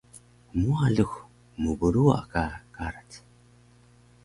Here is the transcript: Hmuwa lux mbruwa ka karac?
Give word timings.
Hmuwa 0.51 0.85
lux 0.95 1.11
mbruwa 1.61 2.19
ka 2.31 2.43
karac? 2.75 3.09